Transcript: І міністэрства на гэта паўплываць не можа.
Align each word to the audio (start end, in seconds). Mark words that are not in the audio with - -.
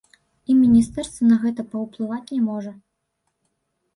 І 0.51 0.53
міністэрства 0.61 1.27
на 1.31 1.35
гэта 1.43 1.61
паўплываць 1.75 2.33
не 2.37 2.39
можа. 2.47 2.71